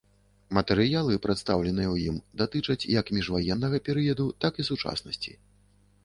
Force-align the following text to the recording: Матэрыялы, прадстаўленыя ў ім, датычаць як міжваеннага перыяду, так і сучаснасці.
Матэрыялы, 0.57 1.17
прадстаўленыя 1.25 1.89
ў 1.93 1.97
ім, 2.11 2.15
датычаць 2.41 2.89
як 2.93 3.11
міжваеннага 3.17 3.81
перыяду, 3.89 4.25
так 4.47 4.53
і 4.63 4.65
сучаснасці. 4.71 5.37